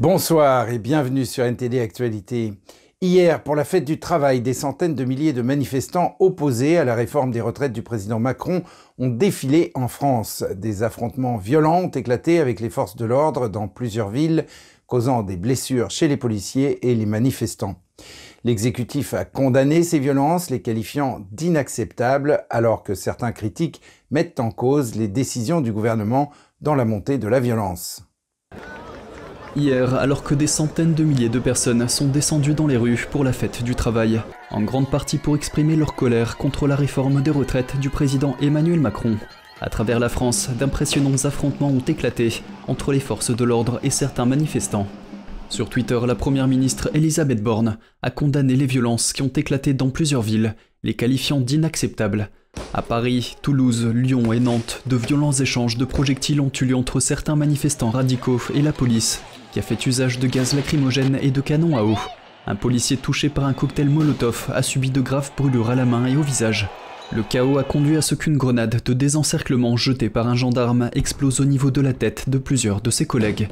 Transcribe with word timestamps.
Bonsoir 0.00 0.70
et 0.70 0.78
bienvenue 0.78 1.26
sur 1.26 1.44
NTD 1.44 1.78
Actualité. 1.78 2.54
Hier, 3.02 3.42
pour 3.42 3.54
la 3.54 3.66
fête 3.66 3.84
du 3.84 4.00
travail, 4.00 4.40
des 4.40 4.54
centaines 4.54 4.94
de 4.94 5.04
milliers 5.04 5.34
de 5.34 5.42
manifestants 5.42 6.16
opposés 6.20 6.78
à 6.78 6.86
la 6.86 6.94
réforme 6.94 7.32
des 7.32 7.42
retraites 7.42 7.74
du 7.74 7.82
président 7.82 8.18
Macron 8.18 8.62
ont 8.96 9.10
défilé 9.10 9.72
en 9.74 9.88
France. 9.88 10.42
Des 10.54 10.82
affrontements 10.82 11.36
violents 11.36 11.82
ont 11.82 11.90
éclaté 11.90 12.40
avec 12.40 12.60
les 12.60 12.70
forces 12.70 12.96
de 12.96 13.04
l'ordre 13.04 13.48
dans 13.48 13.68
plusieurs 13.68 14.08
villes, 14.08 14.46
causant 14.86 15.22
des 15.22 15.36
blessures 15.36 15.90
chez 15.90 16.08
les 16.08 16.16
policiers 16.16 16.88
et 16.88 16.94
les 16.94 17.04
manifestants. 17.04 17.74
L'exécutif 18.42 19.12
a 19.12 19.26
condamné 19.26 19.82
ces 19.82 19.98
violences, 19.98 20.48
les 20.48 20.62
qualifiant 20.62 21.26
d'inacceptables, 21.30 22.46
alors 22.48 22.84
que 22.84 22.94
certains 22.94 23.32
critiques 23.32 23.82
mettent 24.10 24.40
en 24.40 24.50
cause 24.50 24.94
les 24.94 25.08
décisions 25.08 25.60
du 25.60 25.74
gouvernement 25.74 26.30
dans 26.62 26.74
la 26.74 26.86
montée 26.86 27.18
de 27.18 27.28
la 27.28 27.38
violence. 27.38 28.09
Hier, 29.56 29.94
alors 29.94 30.22
que 30.22 30.34
des 30.34 30.46
centaines 30.46 30.94
de 30.94 31.02
milliers 31.02 31.28
de 31.28 31.40
personnes 31.40 31.88
sont 31.88 32.06
descendues 32.06 32.54
dans 32.54 32.68
les 32.68 32.76
rues 32.76 33.08
pour 33.10 33.24
la 33.24 33.32
fête 33.32 33.64
du 33.64 33.74
travail, 33.74 34.22
en 34.50 34.62
grande 34.62 34.88
partie 34.88 35.18
pour 35.18 35.34
exprimer 35.34 35.74
leur 35.74 35.96
colère 35.96 36.36
contre 36.36 36.68
la 36.68 36.76
réforme 36.76 37.20
des 37.20 37.32
retraites 37.32 37.78
du 37.80 37.90
président 37.90 38.36
Emmanuel 38.40 38.78
Macron. 38.78 39.16
À 39.60 39.68
travers 39.68 39.98
la 39.98 40.08
France, 40.08 40.50
d'impressionnants 40.56 41.24
affrontements 41.24 41.68
ont 41.68 41.80
éclaté 41.80 42.42
entre 42.68 42.92
les 42.92 43.00
forces 43.00 43.34
de 43.34 43.44
l'ordre 43.44 43.80
et 43.82 43.90
certains 43.90 44.24
manifestants. 44.24 44.86
Sur 45.48 45.68
Twitter, 45.68 45.98
la 46.06 46.14
première 46.14 46.46
ministre 46.46 46.88
Elisabeth 46.94 47.42
Borne 47.42 47.78
a 48.02 48.10
condamné 48.10 48.54
les 48.54 48.66
violences 48.66 49.12
qui 49.12 49.22
ont 49.22 49.32
éclaté 49.34 49.74
dans 49.74 49.90
plusieurs 49.90 50.22
villes, 50.22 50.54
les 50.84 50.94
qualifiant 50.94 51.40
d'inacceptables. 51.40 52.30
À 52.72 52.82
Paris, 52.82 53.36
Toulouse, 53.42 53.84
Lyon 53.92 54.32
et 54.32 54.40
Nantes, 54.40 54.82
de 54.86 54.96
violents 54.96 55.32
échanges 55.32 55.76
de 55.76 55.84
projectiles 55.84 56.40
ont 56.40 56.52
eu 56.60 56.66
lieu 56.66 56.76
entre 56.76 57.00
certains 57.00 57.36
manifestants 57.36 57.90
radicaux 57.90 58.40
et 58.54 58.62
la 58.62 58.72
police, 58.72 59.22
qui 59.52 59.58
a 59.58 59.62
fait 59.62 59.86
usage 59.86 60.18
de 60.18 60.26
gaz 60.26 60.54
lacrymogène 60.54 61.18
et 61.20 61.30
de 61.30 61.40
canons 61.40 61.76
à 61.76 61.82
eau. 61.82 61.98
Un 62.46 62.56
policier 62.56 62.96
touché 62.96 63.28
par 63.28 63.44
un 63.44 63.52
cocktail 63.52 63.88
Molotov 63.88 64.50
a 64.54 64.62
subi 64.62 64.90
de 64.90 65.00
graves 65.00 65.30
brûlures 65.36 65.70
à 65.70 65.74
la 65.74 65.84
main 65.84 66.06
et 66.06 66.16
au 66.16 66.22
visage. 66.22 66.68
Le 67.12 67.22
chaos 67.22 67.58
a 67.58 67.64
conduit 67.64 67.96
à 67.96 68.02
ce 68.02 68.14
qu'une 68.14 68.36
grenade 68.36 68.82
de 68.84 68.92
désencerclement 68.92 69.76
jetée 69.76 70.08
par 70.08 70.28
un 70.28 70.36
gendarme 70.36 70.90
explose 70.94 71.40
au 71.40 71.44
niveau 71.44 71.70
de 71.70 71.80
la 71.80 71.92
tête 71.92 72.30
de 72.30 72.38
plusieurs 72.38 72.80
de 72.80 72.90
ses 72.90 73.04
collègues. 73.04 73.48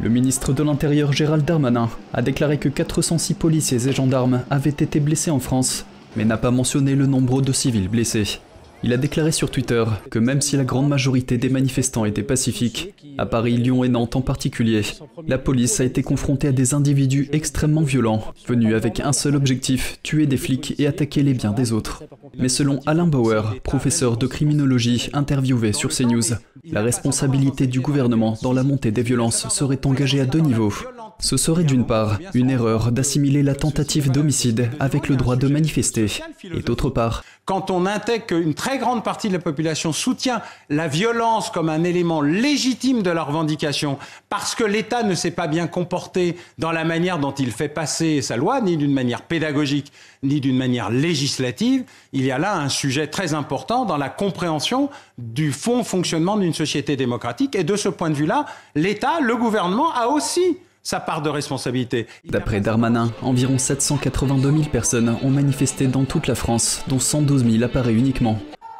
Le 0.00 0.08
ministre 0.08 0.52
de 0.52 0.62
l'Intérieur 0.62 1.12
Gérald 1.12 1.44
Darmanin 1.44 1.90
a 2.14 2.22
déclaré 2.22 2.58
que 2.58 2.68
406 2.68 3.34
policiers 3.34 3.86
et 3.86 3.92
gendarmes 3.92 4.42
avaient 4.50 4.70
été 4.70 4.98
blessés 4.98 5.30
en 5.30 5.38
France, 5.38 5.84
mais 6.16 6.24
n'a 6.24 6.38
pas 6.38 6.50
mentionné 6.50 6.94
le 6.94 7.06
nombre 7.06 7.42
de 7.42 7.52
civils 7.52 7.88
blessés. 7.88 8.40
Il 8.84 8.92
a 8.92 8.96
déclaré 8.96 9.30
sur 9.30 9.50
Twitter 9.50 9.84
que 10.10 10.18
même 10.18 10.40
si 10.40 10.56
la 10.56 10.64
grande 10.64 10.88
majorité 10.88 11.38
des 11.38 11.48
manifestants 11.48 12.04
étaient 12.04 12.22
pacifiques, 12.22 12.94
à 13.16 13.26
Paris, 13.26 13.56
Lyon 13.56 13.84
et 13.84 13.88
Nantes 13.88 14.16
en 14.16 14.22
particulier, 14.22 14.82
la 15.26 15.38
police 15.38 15.80
a 15.80 15.84
été 15.84 16.02
confrontée 16.02 16.48
à 16.48 16.52
des 16.52 16.74
individus 16.74 17.28
extrêmement 17.32 17.82
violents, 17.82 18.24
venus 18.48 18.74
avec 18.74 19.00
un 19.00 19.12
seul 19.12 19.36
objectif, 19.36 19.98
tuer 20.02 20.26
des 20.26 20.36
flics 20.36 20.74
et 20.78 20.86
attaquer 20.86 21.22
les 21.22 21.34
biens 21.34 21.52
des 21.52 21.72
autres. 21.72 22.02
Mais 22.38 22.48
selon 22.48 22.80
Alain 22.86 23.06
Bauer, 23.06 23.54
professeur 23.62 24.16
de 24.16 24.26
criminologie 24.26 25.10
interviewé 25.12 25.72
sur 25.72 25.90
CNews, 25.90 26.34
la 26.64 26.82
responsabilité 26.82 27.66
du 27.66 27.80
gouvernement 27.80 28.36
dans 28.42 28.52
la 28.52 28.62
montée 28.62 28.90
des 28.90 29.02
violences 29.02 29.48
serait 29.48 29.86
engagée 29.86 30.20
à 30.20 30.26
deux 30.26 30.40
niveaux. 30.40 30.72
Ce 31.18 31.36
serait 31.36 31.64
d'une 31.64 31.86
part 31.86 32.18
une 32.34 32.50
erreur 32.50 32.90
d'assimiler 32.90 33.42
la 33.42 33.54
tentative 33.54 34.10
d'homicide 34.10 34.70
avec 34.80 35.08
le 35.08 35.16
droit 35.16 35.36
de 35.36 35.46
manifester, 35.46 36.06
et 36.44 36.62
d'autre 36.62 36.90
part 36.90 37.22
quand 37.44 37.70
on 37.70 37.86
intègre 37.86 38.26
qu'une 38.26 38.54
très 38.54 38.78
grande 38.78 39.02
partie 39.02 39.28
de 39.28 39.32
la 39.32 39.40
population 39.40 39.92
soutient 39.92 40.42
la 40.68 40.86
violence 40.86 41.50
comme 41.50 41.68
un 41.68 41.82
élément 41.82 42.20
légitime 42.20 43.02
de 43.02 43.10
la 43.10 43.24
revendication, 43.24 43.98
parce 44.28 44.54
que 44.54 44.64
l'État 44.64 45.02
ne 45.02 45.14
s'est 45.14 45.32
pas 45.32 45.48
bien 45.48 45.66
comporté 45.66 46.36
dans 46.58 46.70
la 46.70 46.84
manière 46.84 47.18
dont 47.18 47.32
il 47.32 47.50
fait 47.50 47.68
passer 47.68 48.22
sa 48.22 48.36
loi, 48.36 48.60
ni 48.60 48.76
d'une 48.76 48.92
manière 48.92 49.22
pédagogique, 49.22 49.92
ni 50.22 50.40
d'une 50.40 50.56
manière 50.56 50.90
législative, 50.90 51.84
il 52.12 52.24
y 52.24 52.30
a 52.30 52.38
là 52.38 52.56
un 52.56 52.68
sujet 52.68 53.08
très 53.08 53.34
important 53.34 53.84
dans 53.84 53.96
la 53.96 54.08
compréhension 54.08 54.88
du 55.18 55.50
fond 55.50 55.82
fonctionnement 55.82 56.36
d'une 56.36 56.54
société 56.54 56.96
démocratique. 56.96 57.56
Et 57.56 57.64
de 57.64 57.74
ce 57.74 57.88
point 57.88 58.10
de 58.10 58.14
vue-là, 58.14 58.46
l'État, 58.74 59.20
le 59.20 59.36
gouvernement 59.36 59.92
a 59.92 60.06
aussi 60.06 60.58
sa 60.82 61.00
part 61.00 61.22
de 61.22 61.30
responsabilité. 61.30 62.06
D'après 62.24 62.60
Darmanin, 62.60 63.12
environ 63.22 63.58
782 63.58 64.50
000 64.50 64.62
personnes 64.64 65.16
ont 65.22 65.30
manifesté 65.30 65.86
dans 65.86 66.04
toute 66.04 66.26
la 66.26 66.34
France, 66.34 66.82
dont 66.88 66.98
112 66.98 67.44
000 67.58 67.70
à 67.72 67.90
uniquement. 67.90 68.38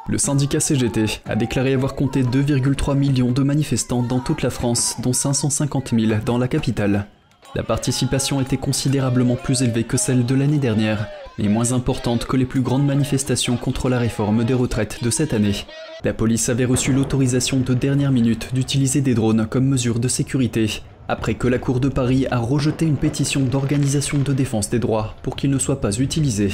Le 0.08 0.18
syndicat 0.18 0.58
CGT 0.58 1.20
a 1.26 1.36
déclaré 1.36 1.74
avoir 1.74 1.94
compté 1.94 2.24
2,3 2.24 2.96
millions 2.96 3.30
de 3.30 3.42
manifestants 3.42 4.02
dans 4.02 4.18
toute 4.18 4.42
la 4.42 4.50
France, 4.50 4.96
dont 5.00 5.12
550 5.12 5.90
000 5.96 6.20
dans 6.26 6.38
la 6.38 6.48
capitale. 6.48 7.06
La 7.54 7.62
participation 7.62 8.40
était 8.40 8.56
considérablement 8.56 9.36
plus 9.36 9.62
élevée 9.62 9.84
que 9.84 9.96
celle 9.96 10.26
de 10.26 10.34
l'année 10.34 10.58
dernière, 10.58 11.06
mais 11.38 11.48
moins 11.48 11.72
importante 11.72 12.24
que 12.24 12.36
les 12.36 12.46
plus 12.46 12.62
grandes 12.62 12.86
manifestations 12.86 13.56
contre 13.56 13.88
la 13.88 13.98
réforme 13.98 14.44
des 14.44 14.54
retraites 14.54 15.04
de 15.04 15.10
cette 15.10 15.34
année. 15.34 15.66
La 16.02 16.14
police 16.14 16.48
avait 16.48 16.64
reçu 16.64 16.92
l'autorisation 16.92 17.58
de 17.58 17.74
dernière 17.74 18.10
minute 18.10 18.54
d'utiliser 18.54 19.02
des 19.02 19.14
drones 19.14 19.46
comme 19.46 19.66
mesure 19.66 20.00
de 20.00 20.08
sécurité, 20.08 20.82
après 21.12 21.34
que 21.34 21.46
la 21.46 21.58
Cour 21.58 21.78
de 21.78 21.90
Paris 21.90 22.26
a 22.30 22.38
rejeté 22.38 22.86
une 22.86 22.96
pétition 22.96 23.42
d'organisation 23.42 24.16
de 24.16 24.32
défense 24.32 24.70
des 24.70 24.78
droits 24.78 25.14
pour 25.22 25.36
qu'il 25.36 25.50
ne 25.50 25.58
soit 25.58 25.82
pas 25.82 25.98
utilisé. 25.98 26.50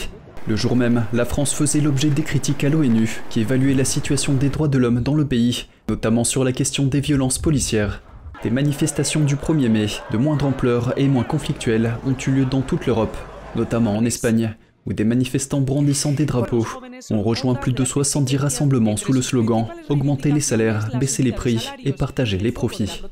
Le 0.49 0.57
jour 0.57 0.75
même, 0.75 1.05
la 1.13 1.25
France 1.25 1.55
faisait 1.55 1.81
l'objet 1.81 2.11
des 2.11 2.23
critiques 2.23 2.65
à 2.65 2.69
l'ONU, 2.69 3.23
qui 3.31 3.41
évaluait 3.41 3.75
la 3.75 3.85
situation 3.85 4.35
des 4.35 4.49
droits 4.49 4.67
de 4.67 4.77
l'homme 4.77 5.01
dans 5.01 5.15
le 5.15 5.25
pays, 5.25 5.67
notamment 5.89 6.25
sur 6.25 6.43
la 6.43 6.51
question 6.51 6.87
des 6.87 7.01
violences 7.01 7.39
policières. 7.39 8.03
Des 8.43 8.51
manifestations 8.51 9.21
du 9.21 9.37
1er 9.37 9.69
mai, 9.69 9.87
de 10.11 10.19
moindre 10.19 10.47
ampleur 10.47 10.93
et 10.97 11.07
moins 11.07 11.23
conflictuelles, 11.23 11.95
ont 12.05 12.17
eu 12.27 12.31
lieu 12.33 12.45
dans 12.45 12.63
toute 12.63 12.87
l'Europe, 12.87 13.17
notamment 13.55 13.97
en 13.97 14.05
Espagne, 14.05 14.57
où 14.87 14.93
des 14.93 15.05
manifestants 15.05 15.61
brandissant 15.61 16.13
des 16.13 16.27
drapeaux 16.27 16.67
ont 17.11 17.23
rejoint 17.23 17.55
plus 17.55 17.73
de 17.73 17.85
70 17.85 18.39
rassemblements 18.39 18.97
sous 18.97 19.13
le 19.13 19.23
slogan 19.23 19.67
Augmenter 19.89 20.33
les 20.33 20.41
salaires, 20.41 20.89
baisser 20.99 21.23
les 21.23 21.33
prix 21.33 21.69
et 21.85 21.93
partager 21.93 22.39
les 22.39 22.53
profits. 22.53 23.03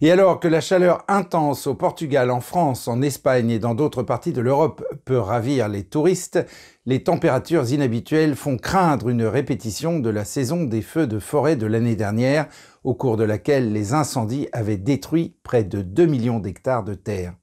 Et 0.00 0.10
alors 0.10 0.40
que 0.40 0.48
la 0.48 0.60
chaleur 0.60 1.04
intense 1.08 1.66
au 1.66 1.74
Portugal, 1.74 2.30
en 2.30 2.40
France, 2.40 2.88
en 2.88 3.00
Espagne 3.02 3.50
et 3.50 3.58
dans 3.58 3.74
d'autres 3.74 4.02
parties 4.02 4.32
de 4.32 4.40
l'Europe 4.40 4.84
peut 5.04 5.18
ravir 5.18 5.68
les 5.68 5.84
touristes, 5.84 6.44
les 6.86 7.02
températures 7.02 7.70
inhabituelles 7.70 8.34
font 8.34 8.58
craindre 8.58 9.08
une 9.08 9.24
répétition 9.24 10.00
de 10.00 10.10
la 10.10 10.24
saison 10.24 10.64
des 10.64 10.82
feux 10.82 11.06
de 11.06 11.18
forêt 11.18 11.56
de 11.56 11.66
l'année 11.66 11.96
dernière, 11.96 12.46
au 12.82 12.94
cours 12.94 13.16
de 13.16 13.24
laquelle 13.24 13.72
les 13.72 13.94
incendies 13.94 14.48
avaient 14.52 14.76
détruit 14.76 15.34
près 15.42 15.64
de 15.64 15.80
2 15.80 16.06
millions 16.06 16.40
d'hectares 16.40 16.84
de 16.84 16.94
terre. 16.94 17.34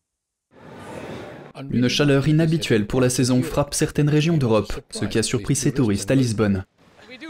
Une 1.70 1.90
chaleur 1.90 2.28
inhabituelle 2.28 2.88
pour 2.88 3.02
la 3.02 3.10
saison 3.10 3.42
frappe 3.42 3.74
certaines 3.74 4.10
régions 4.10 4.38
d'Europe, 4.38 4.74
ce 4.90 5.06
qui 5.06 5.18
a 5.18 5.24
surpris 5.24 5.56
ces 5.56 5.72
touristes 5.72 6.10
à 6.12 6.16
Lisbonne. 6.16 6.66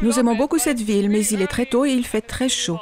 Nous 0.01 0.19
aimons 0.19 0.35
beaucoup 0.35 0.57
cette 0.57 0.79
ville, 0.79 1.09
mais 1.09 1.25
il 1.27 1.41
est 1.41 1.47
très 1.47 1.65
tôt 1.65 1.85
et 1.85 1.91
il 1.91 2.05
fait 2.05 2.21
très 2.21 2.49
chaud. 2.49 2.79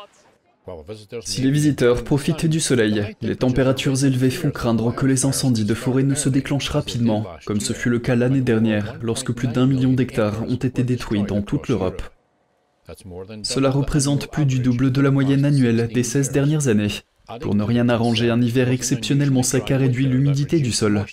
Si 1.22 1.41
les 1.41 1.52
visiteurs 1.52 2.03
profitent 2.03 2.46
du 2.46 2.59
soleil, 2.59 3.16
les 3.22 3.35
températures 3.35 4.03
élevées 4.03 4.30
font 4.30 4.52
craindre 4.52 4.94
que 4.94 5.06
les 5.06 5.25
incendies 5.25 5.66
de 5.66 5.74
forêt 5.74 6.03
ne 6.03 6.16
se 6.16 6.30
déclenchent 6.30 6.69
rapidement, 6.69 7.25
comme 7.46 7.59
ce 7.59 7.74
fut 7.74 7.90
le 7.90 8.00
cas 8.00 8.16
l'année 8.16 8.41
dernière, 8.41 8.97
lorsque 9.02 9.31
plus 9.31 9.47
d'un 9.47 9.68
million 9.68 9.94
d'hectares 9.94 10.44
ont 10.47 10.56
été 10.56 10.84
détruits 10.84 11.24
dans 11.24 11.41
toute 11.41 11.68
l'Europe. 11.68 12.02
Cela 13.44 13.69
représente 13.69 14.31
plus 14.31 14.46
du 14.46 14.59
double 14.59 14.91
de 14.91 15.02
la 15.02 15.12
moyenne 15.12 15.46
annuelle 15.46 15.90
des 15.94 16.03
16 16.03 16.31
dernières 16.31 16.68
années. 16.68 17.03
Pour 17.41 17.53
ne 17.53 17.63
rien 17.63 17.90
arranger, 17.90 18.29
un 18.29 18.41
hiver 18.41 18.69
exceptionnellement 18.69 19.44
sec 19.44 19.69
a 19.72 19.78
réduit 19.78 20.08
l'humidité 20.08 20.59
du 20.59 20.72
sol. 20.72 21.06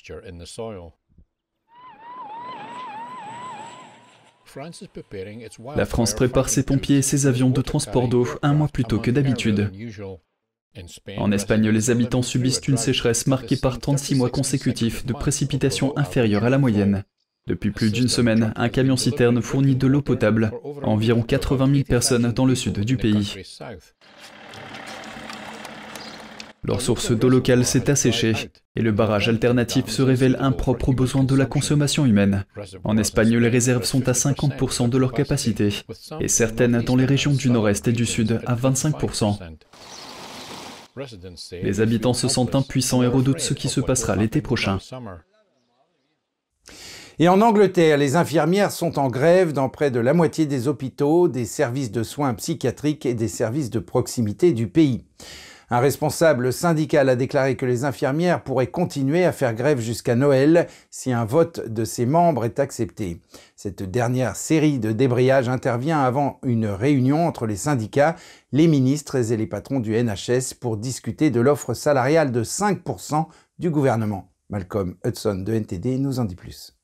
La 5.76 5.86
France 5.86 6.14
prépare 6.14 6.48
ses 6.48 6.62
pompiers 6.62 6.98
et 6.98 7.02
ses 7.02 7.26
avions 7.26 7.50
de 7.50 7.60
transport 7.60 8.08
d'eau 8.08 8.26
un 8.42 8.54
mois 8.54 8.68
plus 8.68 8.84
tôt 8.84 8.98
que 8.98 9.10
d'habitude. 9.10 9.70
En 11.16 11.32
Espagne, 11.32 11.68
les 11.68 11.90
habitants 11.90 12.22
subissent 12.22 12.60
une 12.66 12.76
sécheresse 12.76 13.26
marquée 13.26 13.56
par 13.56 13.78
36 13.78 14.14
mois 14.14 14.30
consécutifs 14.30 15.06
de 15.06 15.12
précipitations 15.12 15.96
inférieures 15.96 16.44
à 16.44 16.50
la 16.50 16.58
moyenne. 16.58 17.04
Depuis 17.46 17.70
plus 17.70 17.92
d'une 17.92 18.08
semaine, 18.08 18.52
un 18.56 18.68
camion-citerne 18.68 19.40
fournit 19.40 19.76
de 19.76 19.86
l'eau 19.86 20.02
potable 20.02 20.52
à 20.82 20.88
environ 20.88 21.22
80 21.22 21.72
000 21.72 21.84
personnes 21.84 22.32
dans 22.32 22.44
le 22.44 22.54
sud 22.54 22.80
du 22.80 22.96
pays. 22.96 23.36
Leur 26.66 26.80
source 26.80 27.12
d'eau 27.12 27.28
locale 27.28 27.64
s'est 27.64 27.90
asséchée 27.90 28.50
et 28.74 28.82
le 28.82 28.90
barrage 28.90 29.28
alternatif 29.28 29.86
se 29.88 30.02
révèle 30.02 30.36
impropre 30.40 30.88
aux 30.88 30.92
besoins 30.92 31.22
de 31.22 31.34
la 31.36 31.46
consommation 31.46 32.04
humaine. 32.04 32.44
En 32.82 32.98
Espagne, 32.98 33.36
les 33.36 33.48
réserves 33.48 33.84
sont 33.84 34.08
à 34.08 34.12
50% 34.12 34.88
de 34.88 34.98
leur 34.98 35.12
capacité 35.12 35.68
et 36.20 36.28
certaines 36.28 36.82
dans 36.82 36.96
les 36.96 37.04
régions 37.04 37.32
du 37.32 37.50
nord-est 37.50 37.86
et 37.86 37.92
du 37.92 38.04
sud 38.04 38.40
à 38.46 38.56
25%. 38.56 39.38
Les 41.62 41.80
habitants 41.80 42.14
se 42.14 42.26
sentent 42.26 42.56
impuissants 42.56 43.02
et 43.02 43.06
redoutent 43.06 43.40
ce 43.40 43.54
qui 43.54 43.68
se 43.68 43.80
passera 43.80 44.16
l'été 44.16 44.40
prochain. 44.40 44.78
Et 47.18 47.28
en 47.28 47.40
Angleterre, 47.40 47.96
les 47.96 48.16
infirmières 48.16 48.72
sont 48.72 48.98
en 48.98 49.08
grève 49.08 49.52
dans 49.52 49.68
près 49.68 49.90
de 49.90 50.00
la 50.00 50.12
moitié 50.14 50.46
des 50.46 50.68
hôpitaux, 50.68 51.28
des 51.28 51.46
services 51.46 51.90
de 51.90 52.02
soins 52.02 52.34
psychiatriques 52.34 53.06
et 53.06 53.14
des 53.14 53.28
services 53.28 53.70
de 53.70 53.78
proximité 53.78 54.52
du 54.52 54.66
pays. 54.66 55.04
Un 55.68 55.80
responsable 55.80 56.52
syndical 56.52 57.08
a 57.08 57.16
déclaré 57.16 57.56
que 57.56 57.66
les 57.66 57.84
infirmières 57.84 58.44
pourraient 58.44 58.68
continuer 58.68 59.24
à 59.24 59.32
faire 59.32 59.52
grève 59.52 59.80
jusqu'à 59.80 60.14
Noël 60.14 60.68
si 60.90 61.12
un 61.12 61.24
vote 61.24 61.68
de 61.68 61.84
ses 61.84 62.06
membres 62.06 62.44
est 62.44 62.60
accepté. 62.60 63.20
Cette 63.56 63.82
dernière 63.82 64.36
série 64.36 64.78
de 64.78 64.92
débrayages 64.92 65.48
intervient 65.48 66.00
avant 66.00 66.38
une 66.44 66.66
réunion 66.66 67.26
entre 67.26 67.46
les 67.46 67.56
syndicats, 67.56 68.14
les 68.52 68.68
ministres 68.68 69.32
et 69.32 69.36
les 69.36 69.48
patrons 69.48 69.80
du 69.80 70.00
NHS 70.00 70.54
pour 70.60 70.76
discuter 70.76 71.30
de 71.30 71.40
l'offre 71.40 71.74
salariale 71.74 72.30
de 72.30 72.44
5% 72.44 73.26
du 73.58 73.70
gouvernement. 73.70 74.30
Malcolm 74.50 74.94
Hudson 75.04 75.42
de 75.44 75.52
NTD 75.52 75.98
nous 75.98 76.20
en 76.20 76.24
dit 76.24 76.36
plus. 76.36 76.75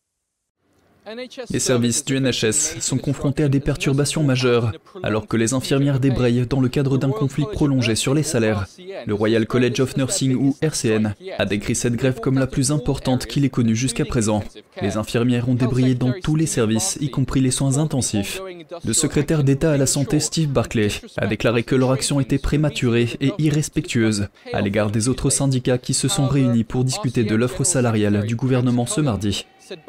Les 1.50 1.58
services 1.58 2.04
du 2.04 2.20
NHS 2.20 2.80
sont 2.80 2.96
confrontés 2.96 3.42
à 3.42 3.48
des 3.48 3.58
perturbations 3.58 4.22
majeures, 4.22 4.72
alors 5.02 5.26
que 5.26 5.36
les 5.36 5.52
infirmières 5.52 5.98
débrayent 5.98 6.46
dans 6.46 6.60
le 6.60 6.68
cadre 6.68 6.96
d'un 6.96 7.10
conflit 7.10 7.44
prolongé 7.52 7.96
sur 7.96 8.14
les 8.14 8.22
salaires. 8.22 8.66
Le 9.06 9.14
Royal 9.14 9.46
College 9.46 9.80
of 9.80 9.96
Nursing 9.96 10.36
ou 10.36 10.56
RCN 10.62 11.14
a 11.38 11.44
décrit 11.44 11.74
cette 11.74 11.96
grève 11.96 12.20
comme 12.20 12.38
la 12.38 12.46
plus 12.46 12.70
importante 12.70 13.26
qu'il 13.26 13.44
ait 13.44 13.50
connue 13.50 13.74
jusqu'à 13.74 14.04
présent. 14.04 14.44
Les 14.80 14.96
infirmières 14.96 15.48
ont 15.48 15.54
débrayé 15.54 15.96
dans 15.96 16.12
tous 16.22 16.36
les 16.36 16.46
services, 16.46 16.98
y 17.00 17.10
compris 17.10 17.40
les 17.40 17.50
soins 17.50 17.78
intensifs. 17.78 18.40
Le 18.84 18.92
secrétaire 18.92 19.42
d'État 19.42 19.72
à 19.72 19.76
la 19.76 19.86
santé 19.86 20.20
Steve 20.20 20.50
Barclay 20.50 20.88
a 21.16 21.26
déclaré 21.26 21.64
que 21.64 21.74
leur 21.74 21.90
action 21.90 22.20
était 22.20 22.38
prématurée 22.38 23.08
et 23.20 23.32
irrespectueuse 23.38 24.28
à 24.52 24.60
l'égard 24.60 24.90
des 24.90 25.08
autres 25.08 25.30
syndicats 25.30 25.78
qui 25.78 25.94
se 25.94 26.06
sont 26.06 26.28
réunis 26.28 26.64
pour 26.64 26.84
discuter 26.84 27.24
de 27.24 27.34
l'offre 27.34 27.64
salariale 27.64 28.24
du 28.24 28.36
gouvernement 28.36 28.86
ce 28.86 29.00
mardi. 29.00 29.46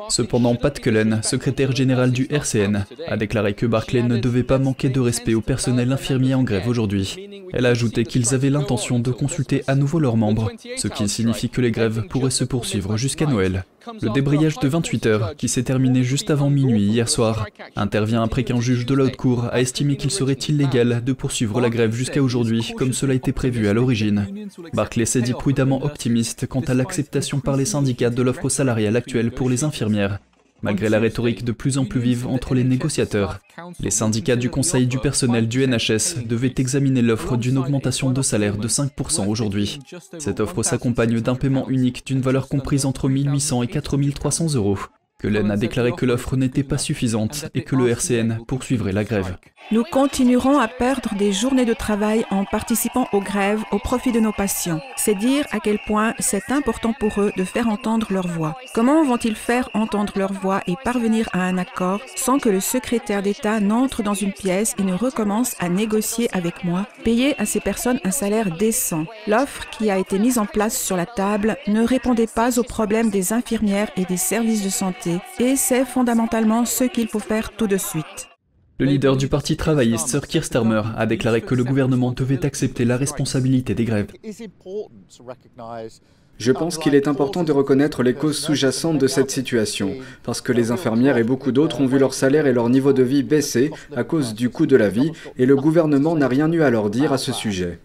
Cependant, 0.10 0.56
Pat 0.56 0.80
Cullen, 0.80 1.22
secrétaire 1.24 1.75
général 1.75 2.12
du 2.12 2.28
RCN, 2.30 2.86
a 3.08 3.18
déclaré 3.18 3.54
que 3.54 3.66
Barclay 3.66 4.04
ne 4.04 4.18
devait 4.18 4.44
pas 4.44 4.60
manquer 4.60 4.90
de 4.90 5.00
respect 5.00 5.34
au 5.34 5.42
personnel 5.42 5.92
infirmier 5.92 6.36
en 6.36 6.44
grève 6.44 6.68
aujourd'hui. 6.68 7.16
Elle 7.54 7.66
a 7.66 7.70
ajouté 7.70 8.04
qu'ils 8.04 8.34
avaient 8.34 8.50
l'intention 8.50 9.00
de 9.00 9.12
consulter 9.12 9.64
à 9.68 9.75
nouveau 9.75 10.00
leurs 10.00 10.18
membres, 10.18 10.52
ce 10.78 10.88
qui 10.88 11.08
signifie 11.08 11.50
que 11.50 11.62
les 11.62 11.72
grèves 11.72 12.06
pourraient 12.10 12.31
se 12.31 12.44
poursuivre 12.44 12.98
jusqu'à 12.98 13.25
Noël. 13.25 13.64
Le 14.02 14.10
débrayage 14.12 14.60
de 14.60 14.68
28 14.68 15.06
heures, 15.08 15.36
qui 15.36 15.50
s'est 15.50 15.64
terminé 15.64 16.04
juste 16.04 16.31
avant 16.31 16.50
minuit 16.50 16.84
hier 16.84 17.10
soir, 17.10 17.48
intervient 17.76 18.24
après 18.24 18.44
qu'un 18.44 18.62
juge 18.62 18.86
de 18.86 18.96
la 18.96 19.04
haute 19.06 19.18
cour 19.18 19.50
a 19.52 19.60
estimé 19.60 19.98
qu'il 19.98 20.12
serait 20.12 20.34
illégal 20.34 21.04
de 21.04 21.14
poursuivre 21.14 21.60
la 21.60 21.69
grève 21.69 21.94
jusqu'à 21.94 22.24
aujourd'hui, 22.24 22.74
comme 22.78 22.94
cela 22.94 23.14
était 23.14 23.34
prévu 23.34 23.68
à 23.68 23.74
l'origine. 23.74 24.26
Barclay 24.74 25.06
s'est 25.06 25.22
dit 25.22 25.34
prudemment 25.34 25.84
optimiste 25.84 26.48
quant 26.48 26.62
à 26.62 26.74
l'acceptation 26.74 27.40
par 27.40 27.58
les 27.58 27.66
syndicats 27.66 28.10
de 28.10 28.22
l'offre 28.22 28.50
salariale 28.50 28.96
actuelle 28.96 29.31
pour 29.31 29.50
les 29.50 29.62
malgré 30.63 30.89
la 30.89 31.00
rhétorique 31.00 31.44
de 31.44 31.51
plus 31.51 31.77
en 31.77 31.86
plus 31.86 32.00
vive 32.00 32.25
entre 32.25 32.56
les 32.56 32.63
négociateurs. 32.63 33.39
Les 33.80 33.92
syndicats 33.92 34.38
du 34.38 34.50
Conseil 34.50 34.88
du 34.88 34.98
personnel 34.98 35.48
du 35.48 35.68
NHS 35.68 36.25
devaient 36.25 36.56
examiner 36.57 37.01
l'offre 37.01 37.38
d'une 37.38 37.57
augmentation 37.57 38.12
de 38.12 38.21
salaire 38.21 38.57
de 38.57 38.68
5% 38.68 39.27
aujourd'hui. 39.27 39.80
Cette 40.18 40.39
offre 40.39 40.63
s'accompagne 40.63 41.19
d'un 41.19 41.36
paiement 41.36 41.69
unique 41.69 42.07
d'une 42.07 42.21
valeur 42.21 42.48
comprise 42.48 42.86
entre 42.86 43.10
1800 43.10 43.63
et 43.63 43.68
4300 43.68 44.56
euros. 44.56 44.80
Cullen 45.19 45.51
a 45.51 45.57
déclaré 45.57 45.92
que 45.94 46.06
l'offre 46.06 46.36
n'était 46.36 46.63
pas 46.63 46.77
suffisante 46.77 47.45
et 47.54 47.63
que 47.63 47.75
le 47.75 47.89
RCN 47.89 48.39
poursuivrait 48.45 48.92
la 48.92 49.04
grève. 49.04 49.38
Nous 49.71 49.83
continuerons 49.83 50.60
à 50.60 50.68
perdre 50.68 51.15
des 51.15 51.31
journées 51.31 51.65
de 51.65 51.74
travail 51.74 52.25
en 52.30 52.45
participant 52.45 53.07
aux 53.12 53.21
grèves 53.21 53.63
au 53.71 53.80
profit 53.80 54.12
de 54.12 54.19
nos 54.19 54.33
patients. 54.33 54.81
C'est 54.98 55.15
dire 55.15 55.45
à 55.51 55.60
quel 55.60 55.80
point 55.80 56.13
c'est 56.19 56.51
important 56.51 56.94
pour 56.94 57.21
eux 57.21 57.31
de 57.38 57.44
faire 57.44 57.69
entendre 57.69 58.07
leur 58.12 58.27
voix. 58.27 58.56
Comment 58.74 59.04
vont-ils 59.04 59.36
faire 59.36 59.69
entendre 59.74 60.13
leur 60.15 60.33
voix 60.33 60.62
et 60.68 60.75
parvenir 60.83 61.30
à 61.33 61.42
un 61.42 61.57
accord 61.57 62.01
sans 62.15 62.39
que 62.39 62.50
le 62.50 62.60
secrétaire 62.60 63.24
d'État 63.24 63.60
n'entre 63.60 64.04
dans 64.04 64.13
une 64.13 64.33
pièce 64.33 64.75
et 64.77 64.83
ne 64.83 64.94
recommence 64.94 65.56
à 65.60 65.69
négocier 65.69 66.30
avec 66.33 66.63
moi, 66.63 66.86
payer 67.04 67.39
à 67.42 67.45
ces 67.45 67.59
personnes 67.59 68.00
un 68.04 68.12
salaire 68.12 68.56
décent? 68.57 69.06
L'offre 69.27 69.69
qui 69.71 69.89
a 69.89 69.98
été 69.98 70.19
mise 70.19 70.38
en 70.38 70.45
place 70.45 70.77
sur 70.77 70.98
la 70.98 71.06
table 71.06 71.57
ne 71.68 71.86
répondait 71.86 72.27
pas 72.27 72.59
aux 72.59 72.63
problèmes 72.63 73.09
des 73.09 73.33
infirmières 73.33 73.89
et 73.95 74.06
des 74.06 74.18
services 74.18 74.63
de 74.63 74.69
santé 74.69 75.19
et 75.39 75.56
c'est 75.56 75.86
fondamentalement 75.86 76.66
ce 76.66 76.83
qu'il 76.83 77.07
faut 77.07 77.19
faire 77.19 77.51
tout 77.51 77.68
de 77.68 77.77
suite. 77.77 78.32
Le 78.83 78.89
leader 78.89 79.15
du 79.15 79.30
Parti 79.30 79.56
travailliste, 79.56 80.09
Sir 80.09 80.27
Keir 80.27 80.44
Starmer, 80.44 80.81
a 80.97 81.06
déclaré 81.06 81.39
que 81.39 81.56
le 81.56 81.63
gouvernement 81.63 82.12
devait 82.12 82.45
accepter 82.45 82.83
la 82.83 82.97
responsabilité 82.97 83.74
des 83.75 83.85
grèves. 83.85 84.12
Je 86.38 86.51
pense 86.51 86.77
qu'il 86.77 86.94
est 86.94 87.07
important 87.07 87.45
de 87.45 87.53
reconnaître 87.53 88.03
les 88.03 88.13
causes 88.13 88.38
sous-jacentes 88.38 88.97
de 88.97 89.07
cette 89.07 89.31
situation, 89.31 89.91
parce 90.24 90.41
que 90.41 90.51
les 90.51 90.71
infirmières 90.71 91.15
et 91.15 91.24
beaucoup 91.24 91.53
d'autres 91.53 91.80
ont 91.80 91.85
vu 91.85 91.97
leur 91.97 92.13
salaire 92.13 92.45
et 92.45 92.51
leur 92.51 92.68
niveau 92.68 92.91
de 92.91 93.03
vie 93.03 93.24
baisser 93.24 93.71
à 93.95 94.03
cause 94.03 94.33
du 94.33 94.50
coût 94.50 94.65
de 94.65 94.75
la 94.75 94.89
vie, 94.89 95.13
et 95.38 95.45
le 95.45 95.56
gouvernement 95.56 96.18
n'a 96.18 96.27
rien 96.27 96.51
eu 96.51 96.62
à 96.62 96.69
leur 96.69 96.89
dire 96.89 97.13
à 97.13 97.18
ce 97.18 97.31
sujet. 97.31 97.80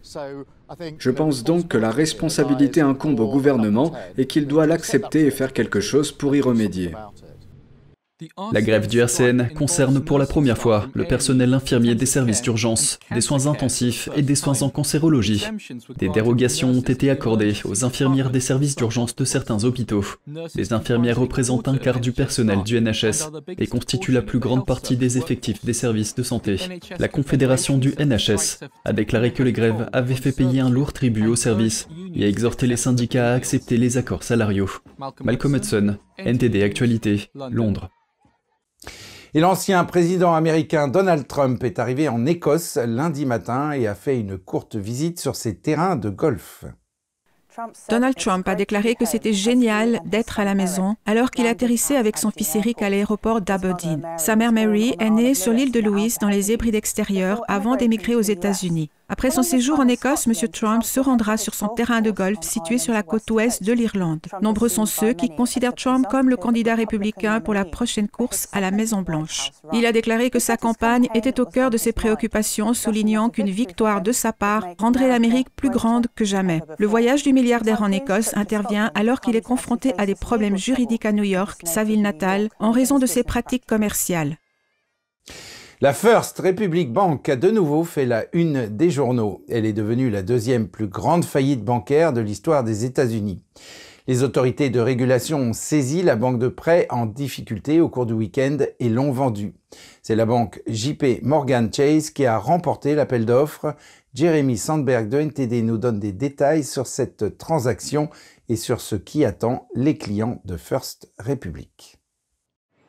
Je 0.98 1.10
pense 1.12 1.44
donc 1.44 1.68
que 1.68 1.78
la 1.78 1.92
responsabilité 1.92 2.80
incombe 2.80 3.20
au 3.20 3.30
gouvernement 3.30 3.92
et 4.16 4.26
qu'il 4.26 4.48
doit 4.48 4.66
l'accepter 4.66 5.26
et 5.26 5.30
faire 5.30 5.52
quelque 5.52 5.78
chose 5.78 6.10
pour 6.10 6.34
y 6.34 6.40
remédier. 6.40 6.90
La 8.52 8.62
grève 8.62 8.88
du 8.88 8.98
RCN 8.98 9.48
concerne 9.54 10.00
pour 10.00 10.18
la 10.18 10.26
première 10.26 10.58
fois 10.58 10.88
le 10.92 11.04
personnel 11.04 11.54
infirmier 11.54 11.94
des 11.94 12.06
services 12.06 12.42
d'urgence, 12.42 12.98
des 13.12 13.20
soins 13.20 13.46
intensifs 13.46 14.08
et 14.16 14.22
des 14.22 14.34
soins 14.34 14.60
en 14.62 14.70
cancérologie. 14.70 15.44
Des 15.98 16.08
dérogations 16.08 16.70
ont 16.70 16.80
été 16.80 17.10
accordées 17.10 17.54
aux 17.64 17.84
infirmières 17.84 18.30
des 18.30 18.40
services 18.40 18.74
d'urgence 18.74 19.14
de 19.14 19.24
certains 19.24 19.62
hôpitaux. 19.62 20.04
Les 20.56 20.72
infirmières 20.72 21.20
représentent 21.20 21.68
un 21.68 21.76
quart 21.76 22.00
du 22.00 22.10
personnel 22.10 22.64
du 22.64 22.80
NHS 22.80 23.30
et 23.56 23.68
constituent 23.68 24.12
la 24.12 24.22
plus 24.22 24.40
grande 24.40 24.66
partie 24.66 24.96
des 24.96 25.16
effectifs 25.16 25.64
des 25.64 25.72
services 25.72 26.16
de 26.16 26.24
santé. 26.24 26.56
La 26.98 27.08
Confédération 27.08 27.78
du 27.78 27.94
NHS 28.00 28.64
a 28.84 28.92
déclaré 28.92 29.32
que 29.32 29.44
les 29.44 29.52
grèves 29.52 29.88
avaient 29.92 30.14
fait 30.14 30.32
payer 30.32 30.60
un 30.60 30.70
lourd 30.70 30.92
tribut 30.92 31.28
aux 31.28 31.36
services 31.36 31.88
et 32.14 32.24
a 32.24 32.28
exhorté 32.28 32.66
les 32.66 32.76
syndicats 32.76 33.32
à 33.32 33.34
accepter 33.34 33.76
les 33.76 33.96
accords 33.96 34.24
salariaux. 34.24 34.70
Malcolm 35.22 35.54
Hudson, 35.54 35.96
NTD 36.18 36.64
Actualité, 36.64 37.30
Londres. 37.50 37.88
Et 39.34 39.40
l'ancien 39.40 39.84
président 39.84 40.34
américain 40.34 40.88
Donald 40.88 41.26
Trump 41.26 41.62
est 41.62 41.78
arrivé 41.78 42.08
en 42.08 42.24
Écosse 42.24 42.76
lundi 42.76 43.26
matin 43.26 43.72
et 43.72 43.86
a 43.86 43.94
fait 43.94 44.18
une 44.18 44.38
courte 44.38 44.76
visite 44.76 45.20
sur 45.20 45.36
ses 45.36 45.56
terrains 45.56 45.96
de 45.96 46.08
golf. 46.08 46.64
Donald 47.88 48.14
Trump 48.14 48.46
a 48.46 48.54
déclaré 48.54 48.94
que 48.94 49.04
c'était 49.04 49.32
génial 49.32 50.00
d'être 50.06 50.38
à 50.38 50.44
la 50.44 50.54
maison 50.54 50.94
alors 51.06 51.30
qu'il 51.30 51.46
atterrissait 51.46 51.96
avec 51.96 52.16
son 52.16 52.30
fils 52.30 52.54
Eric 52.54 52.80
à 52.82 52.88
l'aéroport 52.88 53.40
d'Aberdeen. 53.40 54.06
Sa 54.16 54.36
mère 54.36 54.52
Mary 54.52 54.94
est 55.00 55.10
née 55.10 55.34
sur 55.34 55.52
l'île 55.52 55.72
de 55.72 55.80
Louis 55.80 56.14
dans 56.20 56.28
les 56.28 56.52
Hébrides 56.52 56.76
extérieures 56.76 57.42
avant 57.48 57.76
d'émigrer 57.76 58.14
aux 58.14 58.20
États-Unis. 58.20 58.90
Après 59.10 59.30
son 59.30 59.42
séjour 59.42 59.80
en 59.80 59.88
Écosse, 59.88 60.26
M. 60.26 60.34
Trump 60.52 60.84
se 60.84 61.00
rendra 61.00 61.38
sur 61.38 61.54
son 61.54 61.68
terrain 61.68 62.02
de 62.02 62.10
golf 62.10 62.40
situé 62.42 62.76
sur 62.76 62.92
la 62.92 63.02
côte 63.02 63.30
ouest 63.30 63.62
de 63.62 63.72
l'Irlande. 63.72 64.20
Nombreux 64.42 64.68
sont 64.68 64.84
ceux 64.84 65.14
qui 65.14 65.34
considèrent 65.34 65.74
Trump 65.74 66.06
comme 66.10 66.28
le 66.28 66.36
candidat 66.36 66.74
républicain 66.74 67.40
pour 67.40 67.54
la 67.54 67.64
prochaine 67.64 68.08
course 68.08 68.48
à 68.52 68.60
la 68.60 68.70
Maison-Blanche. 68.70 69.52
Il 69.72 69.86
a 69.86 69.92
déclaré 69.92 70.28
que 70.28 70.38
sa 70.38 70.58
campagne 70.58 71.08
était 71.14 71.40
au 71.40 71.46
cœur 71.46 71.70
de 71.70 71.78
ses 71.78 71.92
préoccupations, 71.92 72.74
soulignant 72.74 73.30
qu'une 73.30 73.48
victoire 73.48 74.02
de 74.02 74.12
sa 74.12 74.34
part 74.34 74.66
rendrait 74.78 75.08
l'Amérique 75.08 75.48
plus 75.56 75.70
grande 75.70 76.08
que 76.14 76.26
jamais. 76.26 76.60
Le 76.78 76.86
voyage 76.86 77.22
du 77.22 77.32
milliardaire 77.32 77.82
en 77.82 77.90
Écosse 77.90 78.36
intervient 78.36 78.90
alors 78.94 79.22
qu'il 79.22 79.36
est 79.36 79.40
confronté 79.40 79.94
à 79.96 80.04
des 80.04 80.16
problèmes 80.16 80.58
juridiques 80.58 81.06
à 81.06 81.12
New 81.12 81.24
York, 81.24 81.62
sa 81.64 81.82
ville 81.82 82.02
natale, 82.02 82.50
en 82.60 82.72
raison 82.72 82.98
de 82.98 83.06
ses 83.06 83.22
pratiques 83.22 83.64
commerciales. 83.66 84.36
La 85.80 85.92
First 85.92 86.40
Republic 86.40 86.92
Bank 86.92 87.28
a 87.28 87.36
de 87.36 87.52
nouveau 87.52 87.84
fait 87.84 88.04
la 88.04 88.24
une 88.32 88.66
des 88.66 88.90
journaux. 88.90 89.44
Elle 89.48 89.64
est 89.64 89.72
devenue 89.72 90.10
la 90.10 90.22
deuxième 90.22 90.66
plus 90.66 90.88
grande 90.88 91.24
faillite 91.24 91.64
bancaire 91.64 92.12
de 92.12 92.20
l'histoire 92.20 92.64
des 92.64 92.84
États-Unis. 92.84 93.44
Les 94.08 94.24
autorités 94.24 94.70
de 94.70 94.80
régulation 94.80 95.38
ont 95.38 95.52
saisi 95.52 96.02
la 96.02 96.16
banque 96.16 96.40
de 96.40 96.48
prêt 96.48 96.88
en 96.90 97.06
difficulté 97.06 97.80
au 97.80 97.88
cours 97.88 98.06
du 98.06 98.12
week-end 98.12 98.56
et 98.80 98.88
l'ont 98.88 99.12
vendue. 99.12 99.54
C'est 100.02 100.16
la 100.16 100.26
banque 100.26 100.60
JP 100.66 101.22
Morgan 101.22 101.72
Chase 101.72 102.10
qui 102.10 102.26
a 102.26 102.38
remporté 102.38 102.96
l'appel 102.96 103.24
d'offres. 103.24 103.76
Jeremy 104.14 104.58
Sandberg 104.58 105.08
de 105.08 105.20
NTD 105.20 105.62
nous 105.62 105.78
donne 105.78 106.00
des 106.00 106.12
détails 106.12 106.64
sur 106.64 106.88
cette 106.88 107.38
transaction 107.38 108.10
et 108.48 108.56
sur 108.56 108.80
ce 108.80 108.96
qui 108.96 109.24
attend 109.24 109.68
les 109.76 109.96
clients 109.96 110.42
de 110.44 110.56
First 110.56 111.12
Republic. 111.20 112.00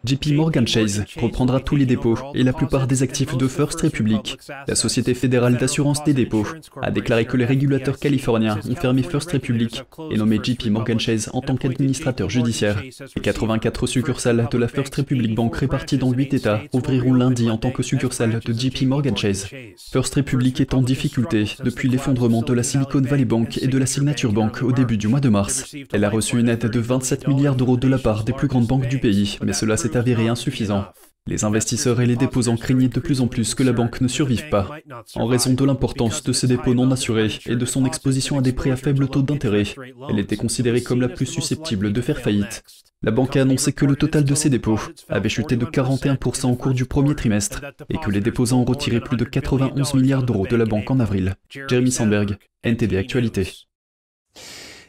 JP 0.10 0.34
Morgan 0.34 0.66
Chase 0.66 1.06
reprendra 1.22 1.60
tous 1.60 1.76
les 1.76 1.86
dépôts 1.86 2.18
et 2.34 2.42
la 2.42 2.52
plupart 2.52 2.88
des 2.88 3.04
actifs 3.04 3.38
de 3.38 3.48
First 3.48 3.82
Republic. 3.82 4.40
La 4.68 4.74
Société 4.74 5.14
fédérale 5.14 5.58
d'assurance 5.58 6.04
des 6.04 6.16
dépôts 6.16 6.48
a 6.82 6.90
déclaré 6.90 7.26
que 7.26 7.38
les 7.38 7.46
régulateurs 7.46 8.00
californiens 8.00 8.58
ont 8.68 8.74
fermé 8.74 9.04
First 9.04 9.32
Republic 9.32 9.84
et 10.10 10.18
nommé 10.18 10.40
JP 10.42 10.66
Morgan 10.72 11.00
Chase 11.00 11.30
en 11.32 11.42
tant 11.42 11.56
qu'administrateur 11.58 12.28
judiciaire. 12.28 12.82
Les 13.16 13.22
84 13.22 13.86
succursales 13.86 14.48
de 14.52 14.58
la 14.58 14.68
First 14.68 14.96
Republic 14.96 15.36
Bank 15.36 15.56
réparties 15.56 16.00
dans 16.00 16.12
8 16.12 16.34
États 16.34 16.62
ouvriront 16.74 17.14
lundi 17.14 17.52
en 17.52 17.58
tant 17.58 17.70
que 17.70 17.84
succursales 17.84 18.40
de 18.44 18.52
JP 18.52 18.88
Morgan 18.88 19.16
Chase. 19.16 19.48
First 19.92 20.16
Republic 20.16 20.60
est 20.60 20.74
en 20.74 20.82
difficulté 20.82 21.46
depuis 21.64 21.88
l'effondrement 21.88 22.42
de 22.42 22.54
la 22.54 22.64
Silicon 22.64 23.02
Valley 23.02 23.26
Bank 23.26 23.60
et 23.62 23.68
de 23.68 23.78
la 23.78 23.86
Signature 23.86 24.34
Bank 24.34 24.64
au 24.64 24.72
début 24.72 24.98
du 24.98 25.08
mois 25.08 25.20
de 25.20 25.30
mars. 25.30 25.76
Elle 25.94 26.04
a 26.04 26.10
reçu 26.10 26.40
une 26.40 26.50
aide 26.50 26.66
de 26.66 26.80
27 26.80 27.28
milliards 27.28 27.56
d'euros 27.56 27.78
de 27.78 27.88
la 27.88 28.00
part 28.00 28.24
des 28.24 28.34
plus 28.34 28.48
grandes 28.48 28.66
banques 28.66 28.88
du 28.88 28.98
pays, 28.98 29.38
mais 29.44 29.54
cela 29.54 29.78
s'est 29.78 29.99
insuffisant. 30.30 30.86
Les 31.28 31.44
investisseurs 31.44 32.02
et 32.02 32.08
les 32.08 32.16
déposants 32.16 32.58
craignaient 32.58 32.88
de 32.88 33.00
plus 33.00 33.22
en 33.22 33.28
plus 33.28 33.54
que 33.54 33.62
la 33.62 33.72
banque 33.72 34.02
ne 34.02 34.08
survive 34.08 34.50
pas, 34.50 34.68
en 35.14 35.28
raison 35.28 35.54
de 35.54 35.64
l'importance 35.64 36.24
de 36.24 36.34
ces 36.34 36.48
dépôts 36.48 36.74
non 36.74 36.90
assurés 36.90 37.30
et 37.46 37.56
de 37.56 37.66
son 37.66 37.86
exposition 37.86 38.40
à 38.40 38.42
des 38.42 38.54
prêts 38.54 38.72
à 38.72 38.76
faible 38.76 39.08
taux 39.08 39.22
d'intérêt. 39.22 39.66
Elle 40.10 40.18
était 40.18 40.38
considérée 40.38 40.82
comme 40.82 41.02
la 41.02 41.10
plus 41.10 41.28
susceptible 41.28 41.94
de 41.94 42.02
faire 42.02 42.20
faillite. 42.20 42.64
La 43.04 43.12
banque 43.12 43.38
a 43.38 43.44
annoncé 43.44 43.74
que 43.74 43.86
le 43.86 43.96
total 43.96 44.24
de 44.24 44.34
ses 44.34 44.50
dépôts 44.50 44.80
avait 45.08 45.30
chuté 45.30 45.56
de 45.56 45.66
41% 45.66 46.52
au 46.52 46.56
cours 46.56 46.74
du 46.74 46.86
premier 46.86 47.14
trimestre 47.14 47.62
et 47.90 47.98
que 47.98 48.10
les 48.10 48.22
déposants 48.22 48.62
ont 48.62 48.66
retiré 48.66 49.00
plus 49.00 49.16
de 49.16 49.24
91 49.24 49.94
milliards 49.94 50.24
d'euros 50.24 50.48
de 50.48 50.56
la 50.56 50.66
banque 50.66 50.90
en 50.90 51.00
avril. 51.00 51.36
Jeremy 51.70 51.92
Sandberg, 51.92 52.38
NTD 52.64 52.98
Actualité. 52.98 53.69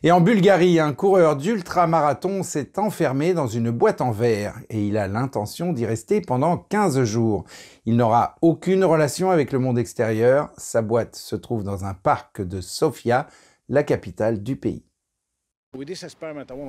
Et 0.02 0.12
en 0.12 0.22
Bulgarie, 0.22 0.80
un 0.80 0.94
coureur 0.94 1.36
d'ultra-marathon 1.36 2.42
s'est 2.42 2.78
enfermé 2.78 3.34
dans 3.34 3.46
une 3.46 3.70
boîte 3.70 4.00
en 4.00 4.12
verre 4.12 4.58
et 4.70 4.86
il 4.86 4.96
a 4.96 5.06
l'intention 5.06 5.74
d'y 5.74 5.84
rester 5.84 6.22
pendant 6.22 6.56
15 6.56 7.04
jours. 7.04 7.44
Il 7.84 7.96
n'aura 7.96 8.36
aucune 8.40 8.82
relation 8.82 9.30
avec 9.30 9.52
le 9.52 9.58
monde 9.58 9.78
extérieur. 9.78 10.52
Sa 10.56 10.80
boîte 10.80 11.16
se 11.16 11.36
trouve 11.36 11.64
dans 11.64 11.84
un 11.84 11.92
parc 11.92 12.40
de 12.40 12.62
Sofia, 12.62 13.26
la 13.68 13.82
capitale 13.82 14.42
du 14.42 14.56
pays. 14.56 14.84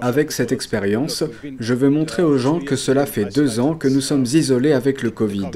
Avec 0.01 0.33
cette 0.33 0.51
expérience, 0.51 1.23
je 1.57 1.73
veux 1.73 1.89
montrer 1.89 2.23
aux 2.23 2.37
gens 2.37 2.59
que 2.59 2.75
cela 2.75 3.05
fait 3.05 3.25
deux 3.25 3.61
ans 3.61 3.75
que 3.75 3.87
nous 3.87 4.01
sommes 4.01 4.25
isolés 4.25 4.73
avec 4.73 5.01
le 5.01 5.09
Covid. 5.09 5.51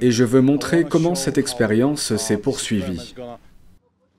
Et 0.00 0.10
je 0.10 0.24
veux 0.24 0.40
montrer 0.40 0.84
comment 0.84 1.14
cette 1.14 1.38
expérience 1.38 2.16
s'est 2.16 2.38
poursuivie. 2.38 3.14